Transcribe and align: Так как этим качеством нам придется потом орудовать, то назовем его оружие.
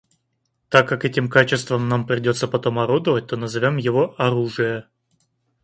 Так 0.69 0.89
как 0.89 1.05
этим 1.05 1.29
качеством 1.29 1.87
нам 1.87 2.07
придется 2.07 2.47
потом 2.47 2.79
орудовать, 2.79 3.27
то 3.27 3.37
назовем 3.37 3.77
его 3.77 4.15
оружие. 4.17 4.87